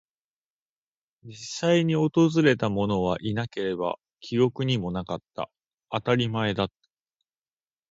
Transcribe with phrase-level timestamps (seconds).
[1.21, 2.09] 実際に訪
[2.41, 5.51] れたものはいなければ、記憶にもなかった。
[5.91, 6.73] 当たり前だった。